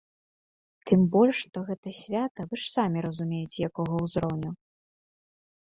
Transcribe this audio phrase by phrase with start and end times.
[0.91, 4.51] Тым больш, што гэта свята вы ж самі разумееце, якога ўзроўню!